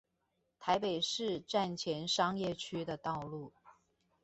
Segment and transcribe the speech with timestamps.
[0.57, 3.53] 台北市站前商業區的道路